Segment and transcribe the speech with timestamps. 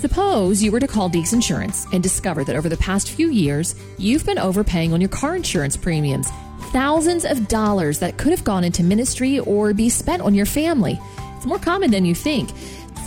[0.00, 3.74] Suppose you were to call Deeks Insurance and discover that over the past few years,
[3.98, 6.28] you've been overpaying on your car insurance premiums.
[6.70, 11.00] Thousands of dollars that could have gone into ministry or be spent on your family.
[11.36, 12.50] It's more common than you think.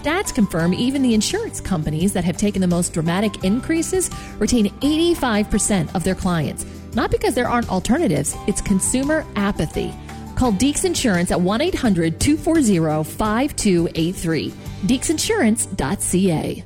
[0.01, 5.95] Stats confirm even the insurance companies that have taken the most dramatic increases retain 85%
[5.95, 6.65] of their clients.
[6.93, 9.93] Not because there aren't alternatives, it's consumer apathy.
[10.35, 14.49] Call Deeks Insurance at 1 800 240 5283.
[14.87, 16.65] DeeksInsurance.ca.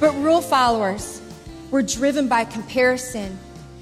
[0.00, 1.20] But rule followers,
[1.72, 3.36] we're driven by comparison.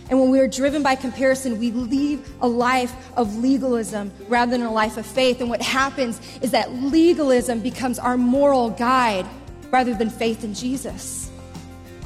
[0.08, 4.62] And when we are driven by comparison, we leave a life of legalism rather than
[4.62, 5.40] a life of faith.
[5.40, 9.26] And what happens is that legalism becomes our moral guide
[9.70, 11.30] rather than faith in Jesus.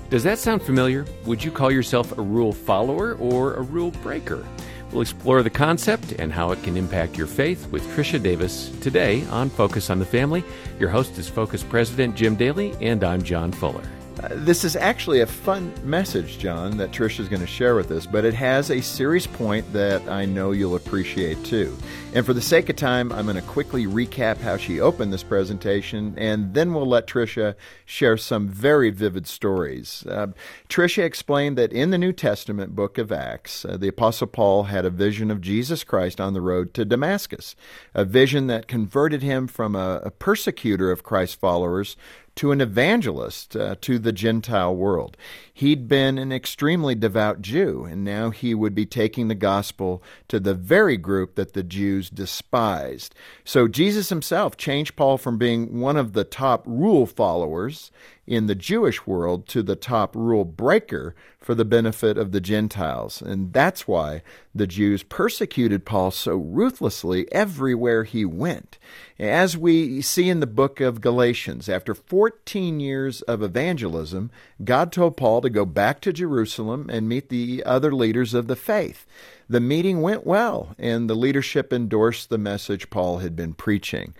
[0.09, 1.07] Does that sound familiar?
[1.27, 4.45] Would you call yourself a rule follower or a rule breaker?
[4.91, 9.25] We'll explore the concept and how it can impact your faith with Trisha Davis today
[9.27, 10.43] on Focus on the Family.
[10.81, 13.85] Your host is Focus President Jim Daly, and I'm John Fuller.
[14.21, 17.91] Uh, this is actually a fun message, John, that Trish is going to share with
[17.91, 21.75] us, but it has a serious point that I know you'll appreciate too.
[22.13, 25.23] And for the sake of time, I'm going to quickly recap how she opened this
[25.23, 27.55] presentation, and then we'll let Trisha
[27.87, 30.05] share some very vivid stories.
[30.07, 30.29] Uh,
[30.69, 34.85] Trisha explained that in the New Testament book of Acts, uh, the Apostle Paul had
[34.85, 37.57] a vision of Jesus Christ on the road to Damascus,
[37.95, 41.97] a vision that converted him from a, a persecutor of Christ's followers
[42.37, 45.17] to an evangelist uh, to the Gentile world.
[45.53, 50.41] He'd been an extremely devout Jew, and now he would be taking the gospel to
[50.41, 53.15] the very group that the Jews despised.
[53.45, 57.91] So Jesus himself changed Paul from being one of the top rule followers
[58.27, 63.21] in the Jewish world to the top rule breaker for the benefit of the Gentiles.
[63.23, 64.23] And that's why
[64.55, 68.79] the Jews persecuted Paul so ruthlessly everywhere he went.
[69.19, 74.31] As we see in the book of Galatians, after 14 years of evangelism,
[74.63, 78.57] God told Paul to go back to Jerusalem and meet the other leaders of the
[78.57, 79.07] faith.
[79.49, 84.15] The meeting went well, and the leadership endorsed the message Paul had been preaching.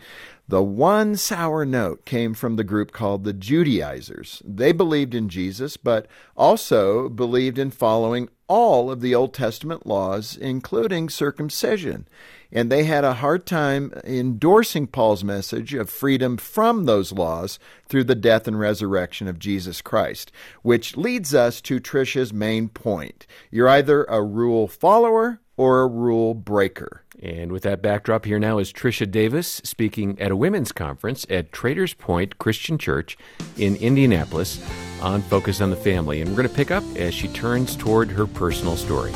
[0.51, 4.43] The one sour note came from the group called the Judaizers.
[4.45, 10.37] They believed in Jesus, but also believed in following all of the Old Testament laws,
[10.37, 12.09] including circumcision.
[12.51, 18.05] And they had a hard time endorsing Paul's message of freedom from those laws through
[18.05, 20.33] the death and resurrection of Jesus Christ,
[20.63, 23.25] which leads us to Trisha's main point.
[23.53, 27.03] You're either a rule follower or a rule breaker.
[27.23, 31.53] And with that backdrop, here now is Trisha Davis speaking at a women's conference at
[31.53, 33.19] Traders Point Christian Church
[33.59, 34.67] in Indianapolis
[35.03, 36.23] on Focus on the Family.
[36.23, 39.13] And we're going to pick up as she turns toward her personal story.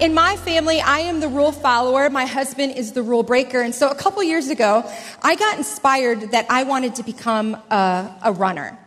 [0.00, 2.08] In my family, I am the rule follower.
[2.08, 3.60] My husband is the rule breaker.
[3.60, 4.90] And so a couple years ago,
[5.22, 8.78] I got inspired that I wanted to become a, a runner.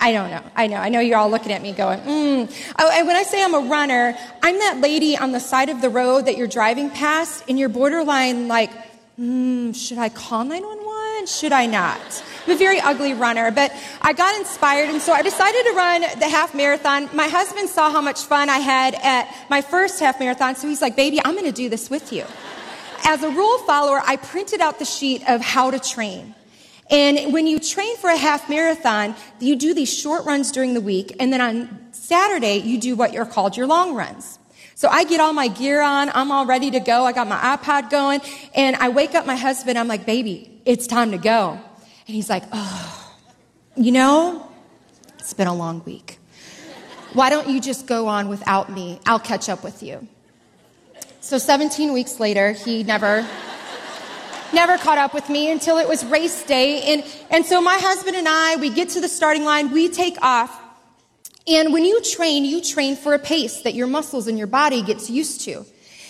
[0.00, 0.42] I don't know.
[0.54, 0.76] I know.
[0.76, 2.72] I know you're all looking at me going, mm.
[2.78, 5.90] Oh, when I say I'm a runner, I'm that lady on the side of the
[5.90, 8.70] road that you're driving past and you're borderline like,
[9.18, 11.26] mm, should I call 911?
[11.26, 12.24] Should I not?
[12.46, 16.00] I'm a very ugly runner, but I got inspired and so I decided to run
[16.20, 17.10] the half marathon.
[17.12, 20.80] My husband saw how much fun I had at my first half marathon, so he's
[20.80, 22.24] like, baby, I'm going to do this with you.
[23.04, 26.34] As a rule follower, I printed out the sheet of how to train.
[26.90, 30.80] And when you train for a half marathon, you do these short runs during the
[30.80, 34.38] week, and then on Saturday, you do what are called your long runs.
[34.74, 37.36] So I get all my gear on, I'm all ready to go, I got my
[37.36, 38.20] iPod going,
[38.54, 41.50] and I wake up my husband, I'm like, baby, it's time to go.
[42.06, 43.14] And he's like, oh,
[43.76, 44.48] you know,
[45.18, 46.18] it's been a long week.
[47.12, 49.00] Why don't you just go on without me?
[49.04, 50.06] I'll catch up with you.
[51.20, 53.26] So 17 weeks later, he never
[54.52, 56.92] never caught up with me until it was race day.
[56.92, 60.20] And, and so my husband and I, we get to the starting line, we take
[60.22, 60.60] off.
[61.46, 64.82] And when you train, you train for a pace that your muscles and your body
[64.82, 65.64] gets used to.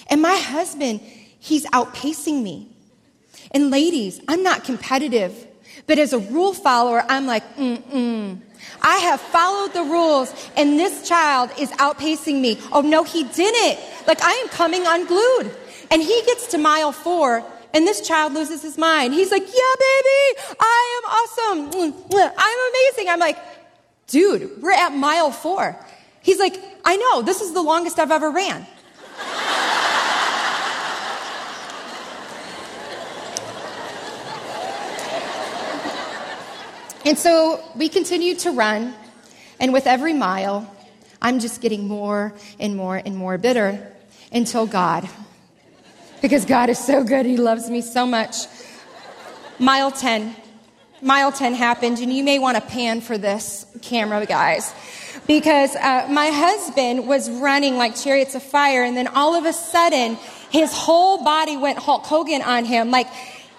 [0.08, 1.00] And my husband,
[1.38, 2.68] he's outpacing me.
[3.52, 5.46] And ladies, I'm not competitive,
[5.86, 8.40] but as a rule follower, I'm like, mm-mm.
[8.82, 12.58] I have followed the rules and this child is outpacing me.
[12.72, 13.78] Oh no, he didn't.
[14.06, 15.54] Like I am coming unglued.
[15.90, 17.44] And he gets to mile four
[17.74, 19.14] and this child loses his mind.
[19.14, 21.92] He's like, Yeah, baby, I am awesome.
[22.36, 23.08] I'm amazing.
[23.08, 23.38] I'm like,
[24.06, 25.76] Dude, we're at mile four.
[26.22, 28.66] He's like, I know, this is the longest I've ever ran.
[37.04, 38.94] and so we continued to run,
[39.60, 40.74] and with every mile,
[41.20, 43.92] I'm just getting more and more and more bitter
[44.32, 45.08] until God
[46.20, 47.26] because God is so good.
[47.26, 48.46] He loves me so much.
[49.58, 50.36] Mile 10.
[51.02, 54.72] mile 10 happened, and you may want to pan for this camera, guys.
[55.26, 59.52] Because uh, my husband was running like chariots of fire, and then all of a
[59.52, 60.16] sudden,
[60.50, 62.90] his whole body went Hulk Hogan on him.
[62.90, 63.08] Like,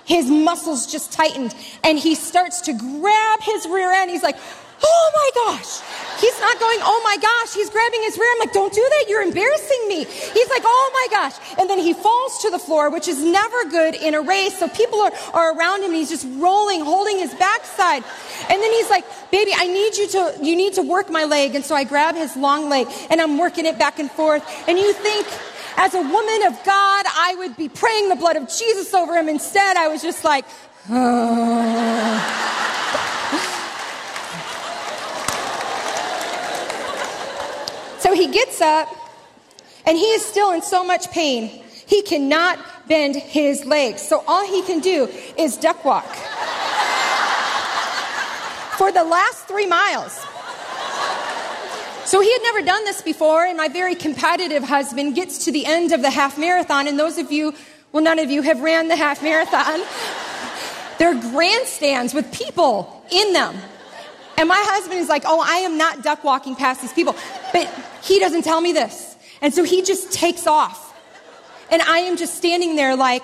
[0.05, 1.53] his muscles just tightened,
[1.83, 4.09] and he starts to grab his rear end.
[4.09, 4.37] He's like,
[4.83, 5.81] oh my gosh.
[6.19, 7.53] He's not going, oh my gosh.
[7.53, 8.29] He's grabbing his rear.
[8.33, 9.05] I'm like, don't do that.
[9.07, 10.03] You're embarrassing me.
[10.05, 11.35] He's like, oh my gosh.
[11.57, 14.57] And then he falls to the floor, which is never good in a race.
[14.57, 18.03] So people are, are around him and he's just rolling, holding his backside.
[18.49, 21.55] And then he's like, baby, I need you to, you need to work my leg.
[21.55, 24.43] And so I grab his long leg and I'm working it back and forth.
[24.67, 25.27] And you think,
[25.77, 29.29] as a woman of God, I would be praying the blood of Jesus over him.
[29.29, 30.45] Instead, I was just like,
[30.89, 32.58] oh.
[38.09, 38.89] So he gets up
[39.85, 41.47] and he is still in so much pain.
[41.85, 42.57] He cannot
[42.87, 44.01] bend his legs.
[44.01, 45.07] So all he can do
[45.37, 46.07] is duck walk
[48.79, 50.13] for the last three miles.
[52.05, 55.67] So he had never done this before, and my very competitive husband gets to the
[55.67, 56.87] end of the half marathon.
[56.87, 57.53] And those of you,
[57.91, 59.81] well, none of you have ran the half marathon.
[60.97, 63.55] They're grandstands with people in them.
[64.39, 67.13] And my husband is like, oh, I am not duck walking past these people.
[67.51, 67.67] But
[68.01, 69.17] he doesn't tell me this.
[69.41, 70.95] And so he just takes off.
[71.69, 73.21] And I am just standing there like,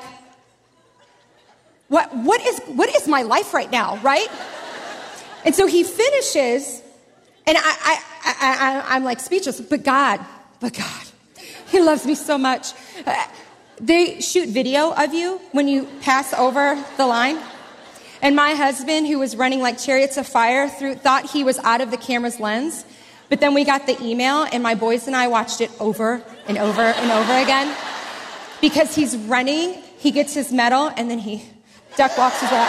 [1.88, 4.28] what, what, is, what is my life right now, right?
[5.46, 6.82] And so he finishes,
[7.48, 9.62] and I, I, I, I, am like speechless.
[9.62, 10.20] But God,
[10.60, 11.06] but God,
[11.68, 12.74] He loves me so much.
[13.06, 13.26] Uh,
[13.80, 17.38] they shoot video of you when you pass over the line.
[18.26, 21.80] And my husband, who was running like chariots of fire, through, thought he was out
[21.80, 22.84] of the camera's lens.
[23.30, 26.58] But then we got the email, and my boys and I watched it over and
[26.58, 27.72] over and over again.
[28.62, 31.44] Because he's running, he gets his medal, and then he
[31.98, 32.68] duck walks his way.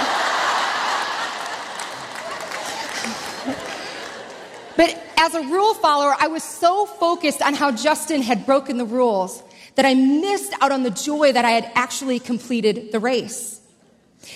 [4.76, 8.84] But as a rule follower, I was so focused on how Justin had broken the
[8.84, 9.42] rules
[9.76, 13.62] that I missed out on the joy that I had actually completed the race.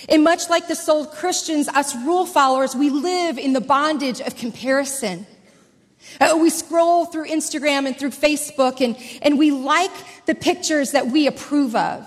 [0.09, 4.35] And much like the soul Christians, us rule followers, we live in the bondage of
[4.35, 5.25] comparison.
[6.19, 9.91] Uh, we scroll through Instagram and through Facebook and, and we like
[10.25, 12.05] the pictures that we approve of,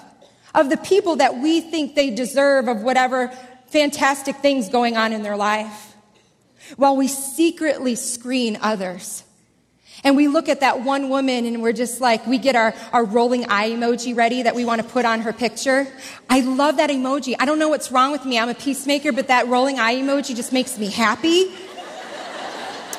[0.55, 3.29] of the people that we think they deserve of whatever
[3.69, 5.95] fantastic things going on in their life,
[6.77, 9.24] while we secretly screen others
[10.05, 13.05] and we look at that one woman and we're just like, we get our, our
[13.05, 15.89] rolling eye emoji ready that we want to put on her picture.
[16.29, 17.35] I love that emoji.
[17.39, 18.39] I don't know what's wrong with me.
[18.39, 21.51] I'm a peacemaker, but that rolling eye emoji just makes me happy.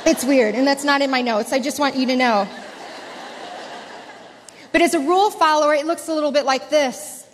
[0.07, 1.53] It's weird, and that's not in my notes.
[1.53, 2.47] I just want you to know.
[4.71, 7.25] But as a rule follower, it looks a little bit like this.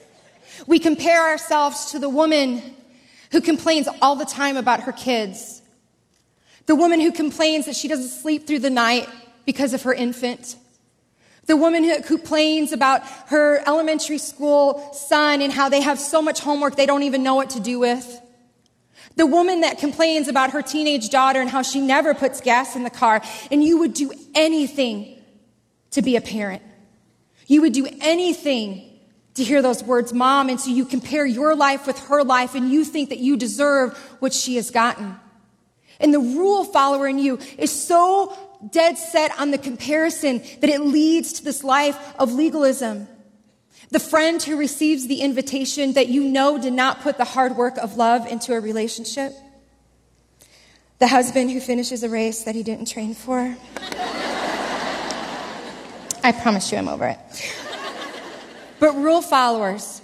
[0.68, 2.62] We compare ourselves to the woman
[3.32, 5.62] who complains all the time about her kids.
[6.66, 9.10] The woman who complains that she doesn't sleep through the night
[9.46, 10.56] because of her infant.
[11.48, 16.40] The woman who complains about her elementary school son and how they have so much
[16.40, 18.22] homework they don't even know what to do with.
[19.16, 22.84] The woman that complains about her teenage daughter and how she never puts gas in
[22.84, 23.22] the car,
[23.52, 25.22] and you would do anything
[25.92, 26.62] to be a parent.
[27.48, 28.88] You would do anything
[29.34, 32.72] to hear those words, mom, and so you compare your life with her life and
[32.72, 35.16] you think that you deserve what she has gotten.
[36.00, 38.38] And the rule follower in you is so
[38.70, 43.08] dead set on the comparison that it leads to this life of legalism.
[43.90, 47.78] The friend who receives the invitation that you know did not put the hard work
[47.78, 49.34] of love into a relationship.
[51.00, 53.58] The husband who finishes a race that he didn't train for.
[56.24, 57.20] I promise you I'm over it.
[58.80, 60.02] But rule followers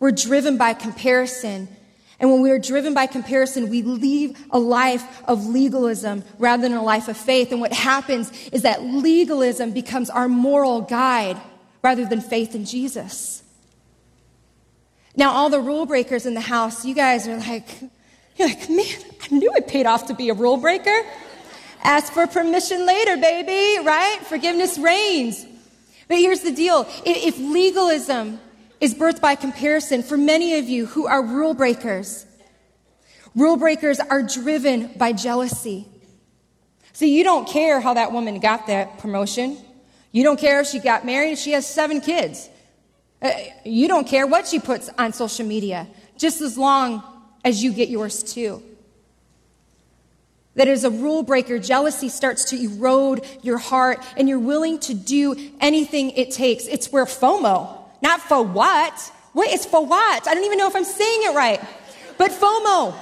[0.00, 1.68] were driven by comparison
[2.20, 6.74] and when we are driven by comparison, we leave a life of legalism rather than
[6.74, 7.50] a life of faith.
[7.50, 11.40] And what happens is that legalism becomes our moral guide
[11.82, 13.42] rather than faith in Jesus.
[15.16, 17.66] Now, all the rule breakers in the house, you guys are like,
[18.36, 18.86] you're like, man,
[19.22, 21.02] I knew it paid off to be a rule breaker.
[21.82, 24.18] Ask for permission later, baby, right?
[24.24, 25.46] Forgiveness reigns.
[26.06, 26.86] But here's the deal.
[27.06, 28.40] If legalism
[28.80, 32.26] is birthed by comparison for many of you who are rule breakers.
[33.34, 35.86] Rule breakers are driven by jealousy.
[36.92, 39.58] See, you don't care how that woman got that promotion.
[40.12, 42.48] You don't care if she got married, she has seven kids.
[43.22, 43.30] Uh,
[43.64, 47.02] you don't care what she puts on social media, just as long
[47.44, 48.62] as you get yours too.
[50.56, 54.94] That as a rule breaker, jealousy starts to erode your heart, and you're willing to
[54.94, 56.66] do anything it takes.
[56.66, 59.12] It's where FOMO, not for what.
[59.32, 60.26] What is for what?
[60.26, 61.60] I don't even know if I'm saying it right.
[62.18, 62.94] But FOMO,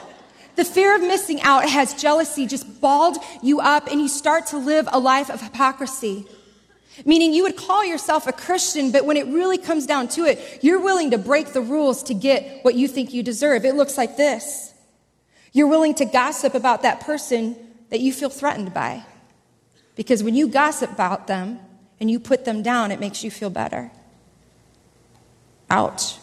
[0.58, 4.58] The fear of missing out has jealousy just balled you up and you start to
[4.58, 6.26] live a life of hypocrisy.
[7.06, 10.58] Meaning you would call yourself a Christian, but when it really comes down to it,
[10.60, 13.64] you're willing to break the rules to get what you think you deserve.
[13.64, 14.74] It looks like this.
[15.52, 17.54] You're willing to gossip about that person
[17.90, 19.04] that you feel threatened by.
[19.94, 21.60] Because when you gossip about them
[22.00, 23.92] and you put them down, it makes you feel better.
[25.70, 26.16] Ouch.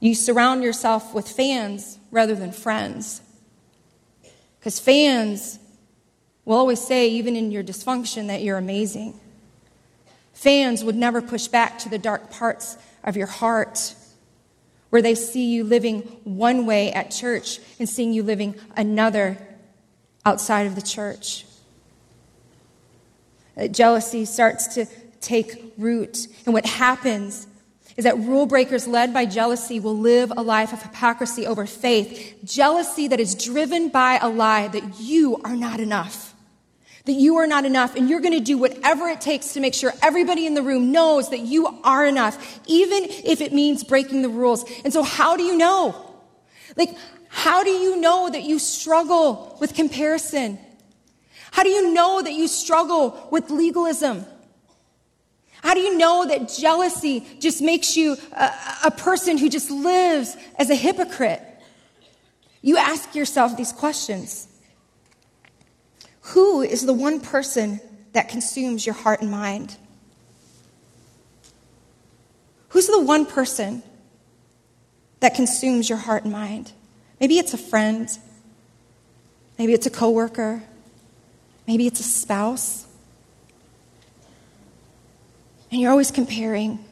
[0.00, 3.20] You surround yourself with fans rather than friends.
[4.58, 5.58] Because fans
[6.44, 9.18] will always say, even in your dysfunction, that you're amazing.
[10.32, 13.94] Fans would never push back to the dark parts of your heart
[14.90, 19.38] where they see you living one way at church and seeing you living another
[20.26, 21.46] outside of the church.
[23.56, 24.86] Uh, jealousy starts to
[25.22, 26.26] take root.
[26.44, 27.46] And what happens
[27.96, 32.38] is that rule breakers led by jealousy will live a life of hypocrisy over faith.
[32.44, 36.32] Jealousy that is driven by a lie that you are not enough
[37.04, 39.74] that you are not enough and you're going to do whatever it takes to make
[39.74, 44.22] sure everybody in the room knows that you are enough, even if it means breaking
[44.22, 44.64] the rules.
[44.84, 46.14] And so how do you know?
[46.76, 46.90] Like,
[47.28, 50.58] how do you know that you struggle with comparison?
[51.50, 54.24] How do you know that you struggle with legalism?
[55.62, 58.50] How do you know that jealousy just makes you a,
[58.86, 61.40] a person who just lives as a hypocrite?
[62.62, 64.48] You ask yourself these questions.
[66.20, 67.80] Who is the one person
[68.12, 69.76] that consumes your heart and mind?
[72.70, 73.82] Who's the one person
[75.20, 76.72] that consumes your heart and mind?
[77.20, 78.08] Maybe it's a friend.
[79.58, 80.62] Maybe it's a coworker.
[81.68, 82.86] Maybe it's a spouse.
[85.72, 86.84] And you're always comparing,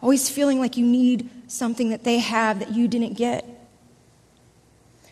[0.00, 3.44] always feeling like you need something that they have that you didn't get.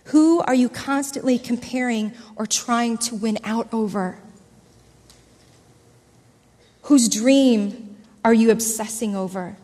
[0.05, 4.21] Who are you constantly comparing or trying to win out over?
[6.83, 9.57] Whose dream are you obsessing over?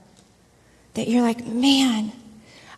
[0.95, 2.11] That you're like, man,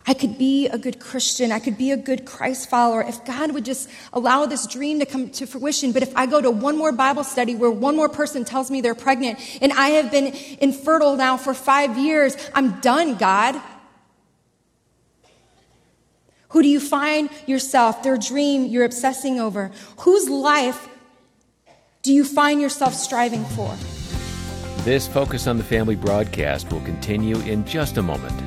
[0.07, 1.51] I could be a good Christian.
[1.51, 5.05] I could be a good Christ follower if God would just allow this dream to
[5.05, 5.91] come to fruition.
[5.91, 8.81] But if I go to one more Bible study where one more person tells me
[8.81, 13.59] they're pregnant and I have been infertile now for five years, I'm done, God.
[16.49, 19.71] Who do you find yourself, their dream you're obsessing over?
[20.01, 20.87] Whose life
[22.03, 23.75] do you find yourself striving for?
[24.83, 28.44] This Focus on the Family broadcast will continue in just a moment.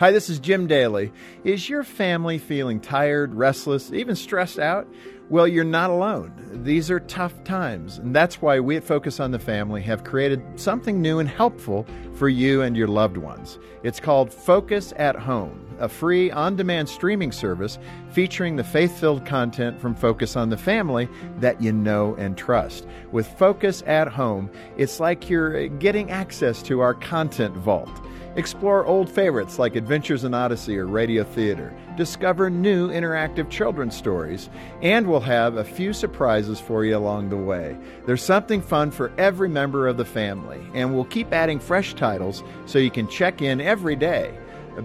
[0.00, 1.12] Hi, this is Jim Daly.
[1.44, 4.88] Is your family feeling tired, restless, even stressed out?
[5.28, 6.32] Well, you're not alone.
[6.64, 10.42] These are tough times, and that's why we at Focus on the Family have created
[10.58, 13.58] something new and helpful for you and your loved ones.
[13.82, 17.78] It's called Focus at Home, a free on demand streaming service
[18.10, 22.86] featuring the faith filled content from Focus on the Family that you know and trust.
[23.12, 28.00] With Focus at Home, it's like you're getting access to our content vault.
[28.36, 31.74] Explore old favorites like Adventures in Odyssey or Radio Theater.
[31.96, 34.48] Discover new interactive children's stories,
[34.82, 37.76] and we'll have a few surprises for you along the way.
[38.06, 42.44] There's something fun for every member of the family, and we'll keep adding fresh titles
[42.66, 44.38] so you can check in every day.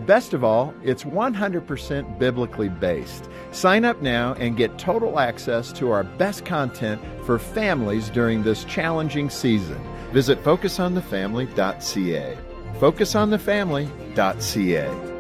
[0.08, 3.30] Best of all, it's 100% biblically based.
[3.52, 8.64] Sign up now and get total access to our best content for families during this
[8.64, 9.80] challenging season.
[10.12, 12.38] Visit focusonthefamily.ca
[12.80, 15.16] focusonthefamily.ca.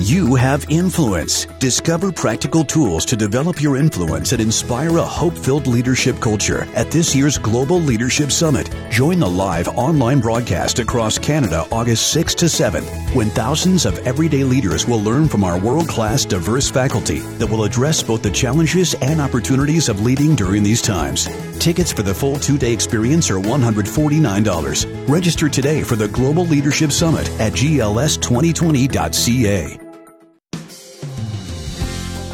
[0.00, 1.46] You have influence.
[1.58, 6.92] Discover practical tools to develop your influence and inspire a hope filled leadership culture at
[6.92, 8.72] this year's Global Leadership Summit.
[8.90, 14.44] Join the live online broadcast across Canada August 6 to 7, when thousands of everyday
[14.44, 18.94] leaders will learn from our world class diverse faculty that will address both the challenges
[19.02, 21.26] and opportunities of leading during these times.
[21.58, 25.08] Tickets for the full two day experience are $149.
[25.08, 29.78] Register today for the Global Leadership Summit at gls2020.ca.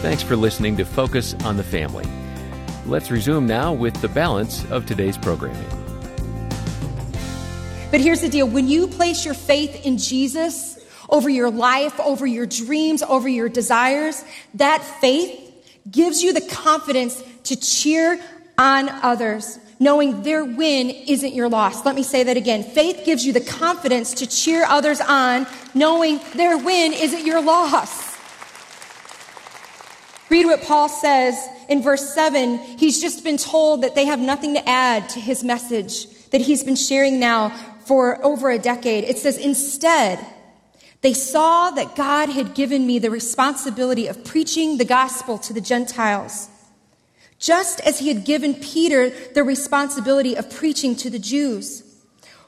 [0.02, 2.04] Thanks for listening to Focus on the Family.
[2.84, 5.66] Let's resume now with the balance of today's programming.
[7.90, 10.78] But here's the deal when you place your faith in Jesus
[11.08, 14.22] over your life, over your dreams, over your desires,
[14.54, 15.40] that faith
[15.90, 18.20] gives you the confidence to cheer
[18.56, 21.84] on others, knowing their win isn't your loss.
[21.84, 22.62] Let me say that again.
[22.62, 28.14] Faith gives you the confidence to cheer others on, knowing their win isn't your loss.
[30.30, 31.36] Read what Paul says
[31.68, 32.58] in verse 7.
[32.58, 36.64] He's just been told that they have nothing to add to his message that he's
[36.64, 37.50] been sharing now
[37.86, 39.04] for over a decade.
[39.04, 40.18] It says, instead,
[41.04, 45.60] They saw that God had given me the responsibility of preaching the gospel to the
[45.60, 46.48] Gentiles,
[47.38, 51.82] just as he had given Peter the responsibility of preaching to the Jews.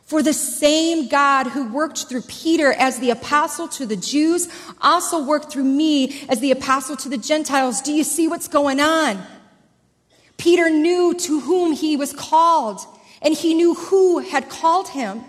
[0.06, 4.48] For the same God who worked through Peter as the apostle to the Jews
[4.80, 7.80] also worked through me as the apostle to the Gentiles.
[7.80, 9.20] Do you see what's going on?
[10.36, 12.80] Peter knew to whom he was called,
[13.20, 15.22] and he knew who had called him.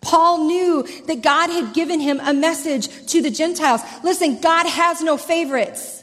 [0.00, 3.82] Paul knew that God had given him a message to the Gentiles.
[4.02, 6.02] Listen, God has no favorites.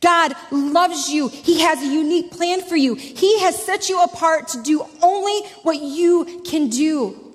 [0.00, 1.28] God loves you.
[1.28, 2.94] He has a unique plan for you.
[2.94, 7.34] He has set you apart to do only what you can do.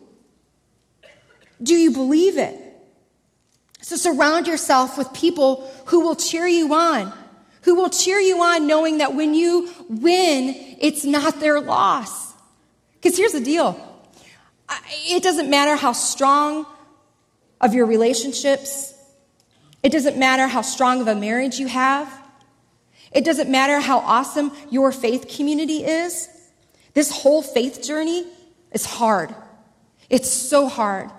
[1.62, 2.60] Do you believe it?
[3.82, 7.12] So surround yourself with people who will cheer you on,
[7.64, 12.34] who will cheer you on knowing that when you win, it's not their loss.
[12.96, 13.78] Because here's the deal
[15.06, 16.66] it doesn't matter how strong
[17.60, 18.94] of your relationships,
[19.84, 22.23] it doesn't matter how strong of a marriage you have.
[23.14, 26.30] It doesn't matter how awesome your faith community is.
[26.94, 28.26] This whole faith journey
[28.72, 29.34] is hard.
[30.10, 31.10] It's so hard.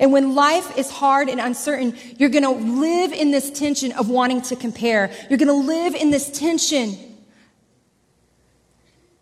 [0.00, 4.10] And when life is hard and uncertain, you're going to live in this tension of
[4.10, 5.10] wanting to compare.
[5.28, 6.96] You're going to live in this tension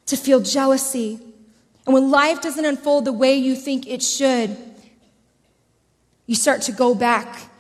[0.07, 1.21] to feel jealousy.
[1.85, 4.57] And when life doesn't unfold the way you think it should,
[6.27, 7.51] you start to go back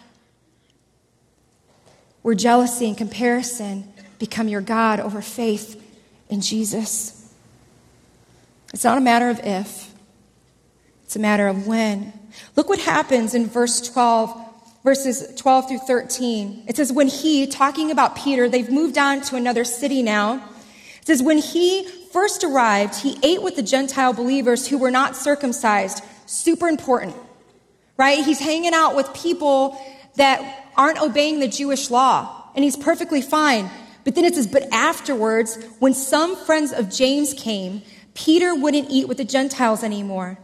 [2.22, 5.82] where jealousy and comparison become your God over faith
[6.28, 7.32] in Jesus.
[8.72, 9.94] It's not a matter of if,
[11.04, 12.12] it's a matter of when.
[12.56, 14.36] Look what happens in verse 12,
[14.84, 16.64] verses 12 through 13.
[16.66, 20.36] It says, When he, talking about Peter, they've moved on to another city now.
[21.00, 25.16] It says, When he first arrived, he ate with the Gentile believers who were not
[25.16, 26.02] circumcised.
[26.26, 27.14] Super important,
[27.96, 28.24] right?
[28.24, 29.80] He's hanging out with people
[30.16, 33.70] that aren't obeying the Jewish law, and he's perfectly fine.
[34.06, 37.82] But then it says, but afterwards, when some friends of James came,
[38.14, 40.38] Peter wouldn't eat with the Gentiles anymore.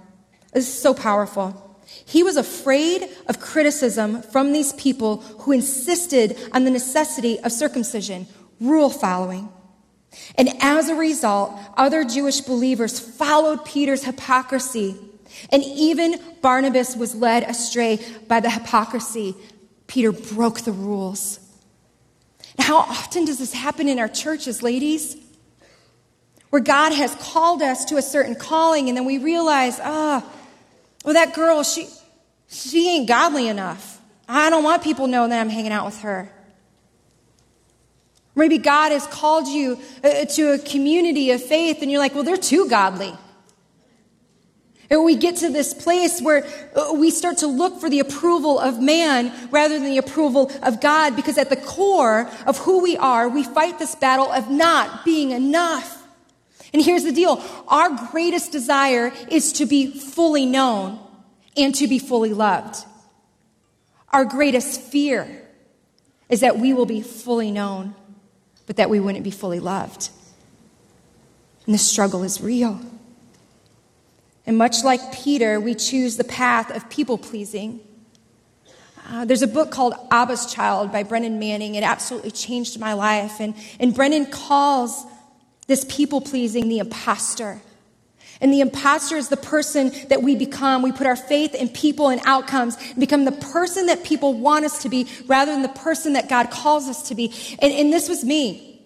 [0.52, 1.78] This is so powerful.
[2.04, 8.26] He was afraid of criticism from these people who insisted on the necessity of circumcision,
[8.60, 9.48] rule following.
[10.34, 14.96] And as a result, other Jewish believers followed Peter's hypocrisy.
[15.50, 19.36] And even Barnabas was led astray by the hypocrisy.
[19.86, 21.38] Peter broke the rules.
[22.58, 25.16] How often does this happen in our churches, ladies?
[26.50, 30.38] Where God has called us to a certain calling, and then we realize, ah, oh,
[31.04, 31.88] well, that girl, she,
[32.48, 34.00] she ain't godly enough.
[34.28, 36.30] I don't want people knowing that I'm hanging out with her.
[38.34, 42.24] Maybe God has called you uh, to a community of faith, and you're like, well,
[42.24, 43.12] they're too godly.
[44.90, 48.58] And we get to this place where uh, we start to look for the approval
[48.58, 52.96] of man rather than the approval of God, because at the core of who we
[52.96, 56.02] are, we fight this battle of not being enough.
[56.72, 60.98] And here's the deal our greatest desire is to be fully known
[61.56, 62.84] and to be fully loved.
[64.10, 65.42] Our greatest fear
[66.28, 67.94] is that we will be fully known,
[68.66, 70.10] but that we wouldn't be fully loved.
[71.66, 72.80] And the struggle is real.
[74.46, 77.80] And much like Peter, we choose the path of people pleasing.
[79.08, 81.74] Uh, there's a book called Abba's Child by Brennan Manning.
[81.74, 83.40] It absolutely changed my life.
[83.40, 85.04] And, and Brennan calls
[85.66, 87.60] this people pleasing the imposter.
[88.40, 90.82] And the imposter is the person that we become.
[90.82, 94.64] We put our faith in people and outcomes and become the person that people want
[94.64, 97.32] us to be rather than the person that God calls us to be.
[97.60, 98.80] And, and this was me.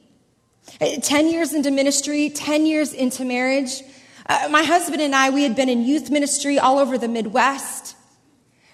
[0.80, 3.82] Uh, 10 years into ministry, 10 years into marriage.
[4.28, 7.96] Uh, my husband and I, we had been in youth ministry all over the Midwest.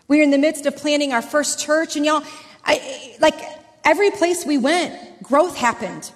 [0.08, 2.22] We were in the midst of planning our first church, and y'all,
[2.64, 3.38] I, like
[3.84, 6.10] every place we went, growth happened,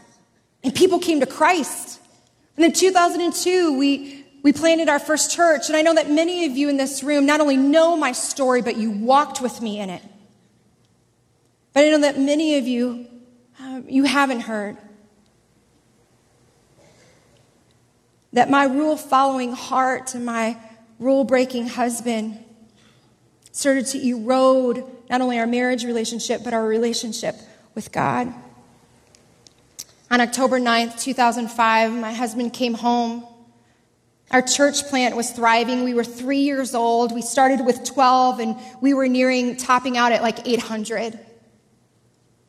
[0.64, 2.00] and people came to Christ.
[2.56, 6.52] And in 2002, we we planted our first church, and I know that many of
[6.52, 9.90] you in this room not only know my story, but you walked with me in
[9.90, 10.02] it.
[11.72, 13.06] But I know that many of you,
[13.58, 14.78] um, you haven't heard.
[18.32, 20.56] That my rule following heart and my
[20.98, 22.38] rule breaking husband
[23.52, 27.36] started to erode not only our marriage relationship, but our relationship
[27.74, 28.32] with God.
[30.10, 33.26] On October 9th, 2005, my husband came home.
[34.30, 35.84] Our church plant was thriving.
[35.84, 37.14] We were three years old.
[37.14, 41.18] We started with 12 and we were nearing topping out at like 800.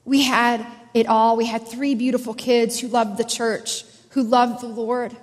[0.06, 1.38] We had it all.
[1.38, 5.16] We had three beautiful kids who loved the church, who loved the Lord.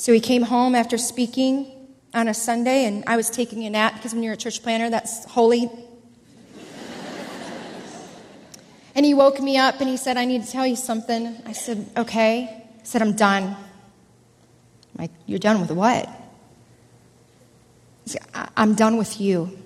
[0.00, 1.70] So he came home after speaking
[2.14, 4.88] on a Sunday and I was taking a nap because when you're a church planner,
[4.88, 5.64] that's holy.
[8.94, 11.36] and he woke me up and he said, I need to tell you something.
[11.44, 12.64] I said, Okay.
[12.78, 13.42] He said, I'm done.
[13.44, 13.56] I'm
[14.96, 16.08] like, You're done with what?
[18.06, 18.22] Said,
[18.56, 19.58] I'm done with you.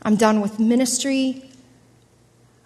[0.00, 1.44] I'm done with ministry.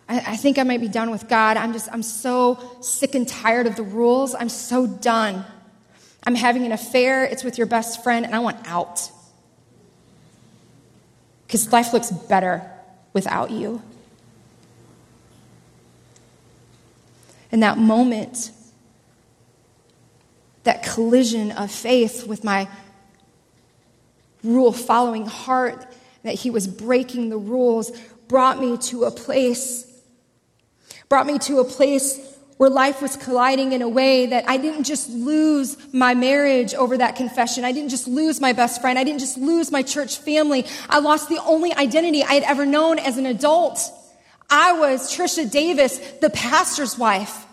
[0.08, 1.56] I, I think I might be done with God.
[1.56, 4.36] I'm just, I'm so sick and tired of the rules.
[4.36, 5.44] I'm so done.
[6.26, 9.10] I'm having an affair, it's with your best friend, and I want out.
[11.46, 12.68] Because life looks better
[13.12, 13.80] without you.
[17.52, 18.50] In that moment,
[20.64, 22.68] that collision of faith with my
[24.42, 25.86] rule following heart,
[26.24, 27.92] that he was breaking the rules,
[28.26, 29.86] brought me to a place,
[31.08, 34.84] brought me to a place where life was colliding in a way that I didn't
[34.84, 37.64] just lose my marriage over that confession.
[37.64, 38.98] I didn't just lose my best friend.
[38.98, 40.64] I didn't just lose my church family.
[40.88, 43.78] I lost the only identity I had ever known as an adult.
[44.48, 47.44] I was Trisha Davis, the pastor's wife.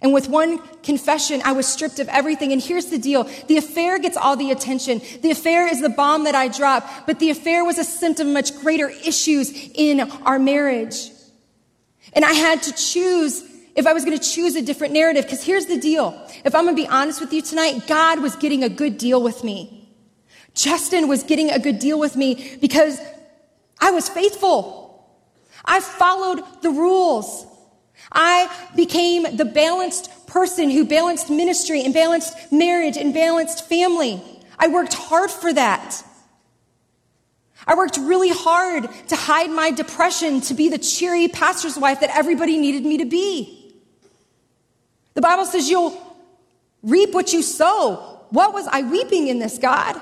[0.00, 2.52] And with one confession, I was stripped of everything.
[2.52, 3.24] And here's the deal.
[3.46, 5.00] The affair gets all the attention.
[5.20, 8.32] The affair is the bomb that I drop, but the affair was a symptom of
[8.34, 11.11] much greater issues in our marriage.
[12.12, 13.42] And I had to choose
[13.74, 15.24] if I was going to choose a different narrative.
[15.24, 16.14] Because here's the deal.
[16.44, 19.22] If I'm going to be honest with you tonight, God was getting a good deal
[19.22, 19.88] with me.
[20.54, 23.00] Justin was getting a good deal with me because
[23.80, 24.82] I was faithful.
[25.64, 27.46] I followed the rules.
[28.10, 34.20] I became the balanced person who balanced ministry and balanced marriage and balanced family.
[34.58, 36.02] I worked hard for that.
[37.66, 42.10] I worked really hard to hide my depression, to be the cheery pastor's wife that
[42.16, 43.74] everybody needed me to be.
[45.14, 46.00] The Bible says you'll
[46.82, 48.20] reap what you sow.
[48.30, 50.00] What was I weeping in this, God?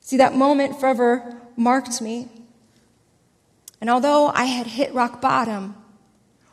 [0.00, 2.28] See, that moment forever marked me.
[3.80, 5.74] And although I had hit rock bottom,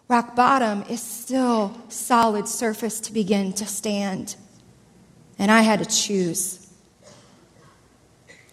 [0.08, 4.36] rock bottom is still solid surface to begin to stand.
[5.38, 6.65] And I had to choose.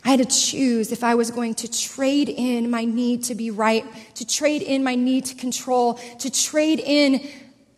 [0.04, 3.50] I had to choose if I was going to trade in my need to be
[3.50, 3.84] right,
[4.16, 7.28] to trade in my need to control, to trade in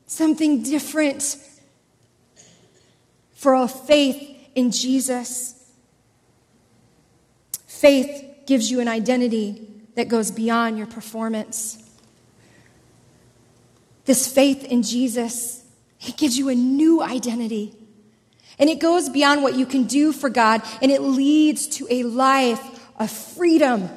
[0.06, 1.36] something different
[3.34, 5.70] for a faith in Jesus.
[7.66, 11.78] Faith gives you an identity that goes beyond your performance.
[14.06, 15.62] This faith in Jesus,
[15.98, 17.74] He gives you a new identity.
[18.58, 22.04] And it goes beyond what you can do for God, and it leads to a
[22.04, 22.62] life
[22.96, 23.88] of freedom.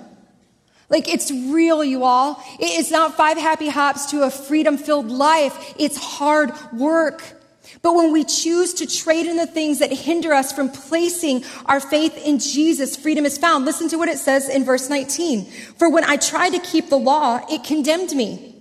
[0.89, 2.41] Like it's real, you all.
[2.59, 5.75] It's not five happy hops to a freedom filled life.
[5.77, 7.23] It's hard work.
[7.81, 11.79] But when we choose to trade in the things that hinder us from placing our
[11.79, 13.65] faith in Jesus, freedom is found.
[13.65, 15.45] Listen to what it says in verse 19.
[15.77, 18.56] For when I tried to keep the law, it condemned me.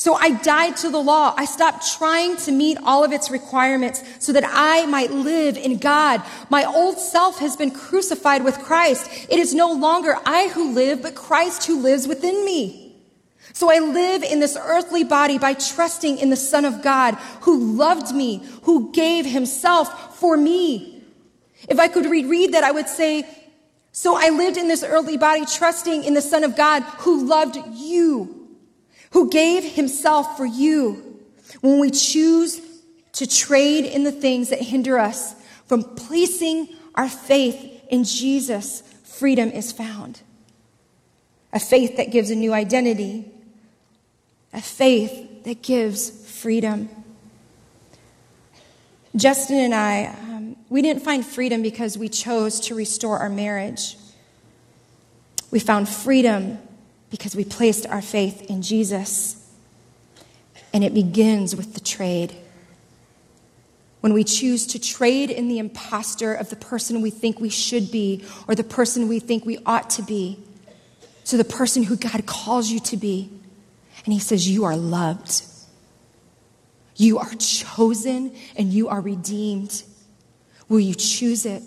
[0.00, 1.34] So I died to the law.
[1.36, 5.76] I stopped trying to meet all of its requirements so that I might live in
[5.76, 6.22] God.
[6.48, 9.10] My old self has been crucified with Christ.
[9.28, 12.96] It is no longer I who live, but Christ who lives within me.
[13.52, 17.76] So I live in this earthly body by trusting in the Son of God who
[17.76, 21.04] loved me, who gave himself for me.
[21.68, 23.28] If I could reread that, I would say,
[23.92, 27.58] so I lived in this earthly body trusting in the Son of God who loved
[27.74, 28.39] you
[29.12, 31.18] who gave himself for you.
[31.60, 32.60] When we choose
[33.12, 35.34] to trade in the things that hinder us
[35.66, 40.20] from placing our faith in Jesus, freedom is found.
[41.52, 43.30] A faith that gives a new identity,
[44.52, 46.88] a faith that gives freedom.
[49.16, 53.96] Justin and I, um, we didn't find freedom because we chose to restore our marriage.
[55.50, 56.58] We found freedom
[57.10, 59.36] because we placed our faith in Jesus.
[60.72, 62.34] And it begins with the trade.
[64.00, 67.90] When we choose to trade in the impostor of the person we think we should
[67.90, 70.38] be or the person we think we ought to be
[71.26, 73.30] to the person who God calls you to be.
[74.04, 75.42] And He says, You are loved,
[76.96, 79.82] you are chosen, and you are redeemed.
[80.68, 81.62] Will you choose it?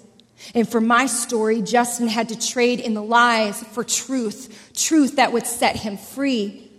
[0.54, 5.32] And for my story, Justin had to trade in the lies for truth, truth that
[5.32, 6.70] would set him free.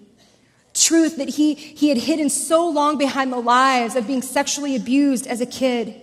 [0.75, 5.27] Truth that he, he had hidden so long behind the lies of being sexually abused
[5.27, 6.01] as a kid.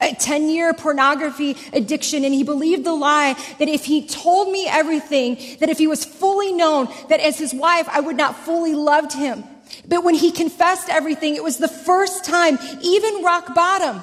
[0.00, 4.66] A 10 year pornography addiction, and he believed the lie that if he told me
[4.68, 8.74] everything, that if he was fully known, that as his wife, I would not fully
[8.74, 9.44] loved him.
[9.86, 14.02] But when he confessed everything, it was the first time, even rock bottom,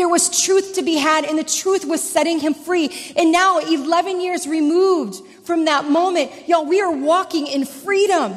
[0.00, 2.90] there was truth to be had, and the truth was setting him free.
[3.16, 8.34] And now, 11 years removed from that moment, y'all, we are walking in freedom.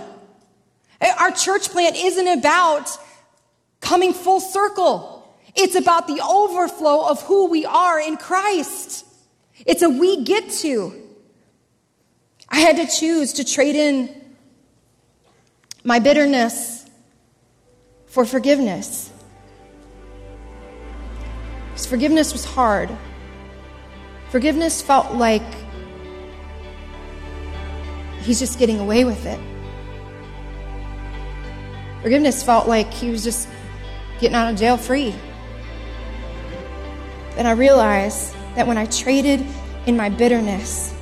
[0.99, 2.89] Eh, our church plant isn't about
[3.80, 5.34] coming full circle.
[5.56, 9.06] It's about the overflow of who we are in Christ.
[9.65, 10.93] It's a we get to.
[12.49, 14.10] I had to choose to trade in
[15.84, 16.86] my bitterness
[18.08, 19.12] for forgiveness.
[21.83, 22.89] Because forgiveness was hard.
[24.29, 25.43] Forgiveness felt like
[28.21, 29.37] he's just getting away with it.
[32.01, 33.49] Forgiveness felt like he was just
[34.21, 35.13] getting out of jail free.
[37.35, 39.45] And I realized that when I traded
[39.85, 40.93] in my bitterness,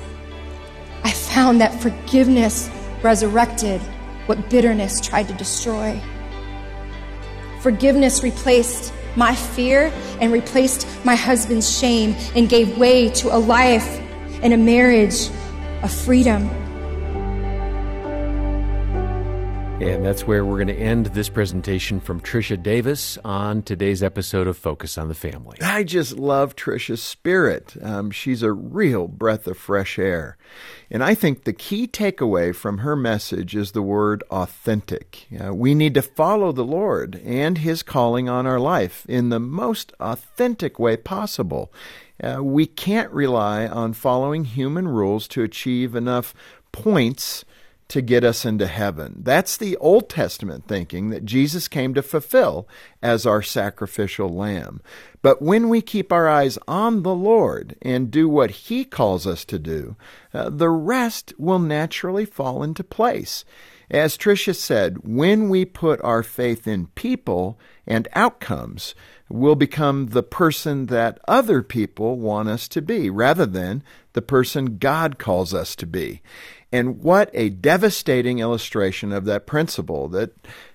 [1.04, 2.68] I found that forgiveness
[3.04, 3.80] resurrected
[4.26, 6.00] what bitterness tried to destroy.
[7.60, 14.00] Forgiveness replaced my fear and replaced my husband's shame and gave way to a life
[14.42, 15.28] and a marriage
[15.82, 16.61] of freedom.
[19.82, 24.46] And that's where we're going to end this presentation from Trisha Davis on today's episode
[24.46, 25.58] of Focus on the Family.
[25.60, 27.74] I just love Trisha's spirit.
[27.82, 30.36] Um, she's a real breath of fresh air.
[30.88, 35.26] And I think the key takeaway from her message is the word authentic.
[35.36, 39.40] Uh, we need to follow the Lord and His calling on our life in the
[39.40, 41.72] most authentic way possible.
[42.22, 46.34] Uh, we can't rely on following human rules to achieve enough
[46.70, 47.44] points
[47.92, 49.16] to get us into heaven.
[49.18, 52.66] That's the Old Testament thinking that Jesus came to fulfill
[53.02, 54.80] as our sacrificial lamb.
[55.20, 59.44] But when we keep our eyes on the Lord and do what He calls us
[59.44, 59.96] to do,
[60.32, 63.44] uh, the rest will naturally fall into place.
[63.90, 68.94] As Trisha said, when we put our faith in people and outcomes,
[69.28, 73.82] we'll become the person that other people want us to be rather than
[74.14, 76.22] the person God calls us to be.
[76.72, 80.32] And what a devastating illustration of that principle that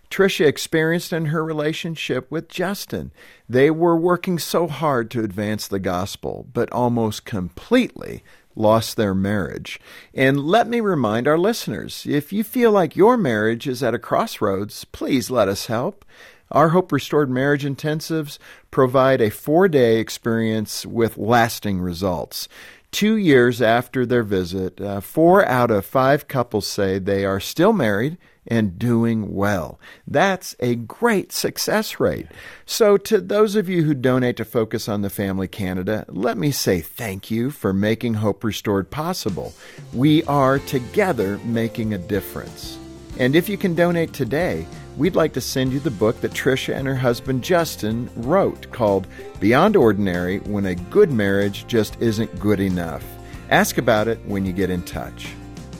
[0.10, 3.12] Trisha experienced in her relationship with Justin.
[3.49, 8.23] They were working so hard to advance the gospel, but almost completely
[8.55, 9.79] lost their marriage.
[10.13, 13.99] And let me remind our listeners if you feel like your marriage is at a
[13.99, 16.05] crossroads, please let us help.
[16.49, 18.39] Our Hope Restored Marriage Intensives
[18.71, 22.47] provide a four day experience with lasting results.
[22.91, 27.73] Two years after their visit, uh, four out of five couples say they are still
[27.73, 29.80] married and doing well.
[30.08, 32.28] That's a great success rate.
[32.65, 36.52] So, to those of you who donate to Focus on the Family Canada, let me
[36.52, 39.54] say thank you for making Hope Restored possible.
[39.93, 42.80] We are together making a difference.
[43.19, 44.65] And if you can donate today,
[44.97, 49.07] we'd like to send you the book that Trisha and her husband Justin wrote called
[49.39, 53.03] Beyond Ordinary When a Good Marriage Just Isn't Good Enough.
[53.49, 55.29] Ask about it when you get in touch.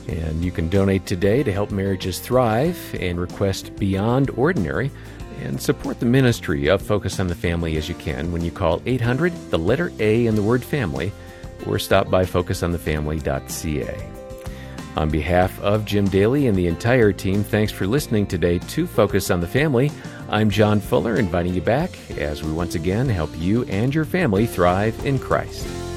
[0.06, 4.90] And you can donate today to help marriages thrive and request Beyond Ordinary
[5.42, 8.80] and support the ministry of Focus on the Family as you can when you call
[8.86, 11.12] 800 the letter A in the word family
[11.66, 14.17] or stop by focusonthefamily.ca.
[14.96, 19.30] On behalf of Jim Daly and the entire team, thanks for listening today to Focus
[19.30, 19.90] on the Family.
[20.28, 24.46] I'm John Fuller, inviting you back as we once again help you and your family
[24.46, 25.87] thrive in Christ.